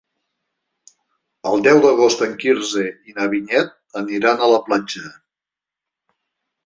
El 1.49 1.61
deu 1.67 1.81
d'agost 1.83 2.23
en 2.27 2.33
Quirze 2.45 2.87
i 3.11 3.15
na 3.19 3.27
Vinyet 3.35 3.71
aniran 4.05 4.43
a 4.43 4.49
la 4.57 4.59
platja. 4.71 5.05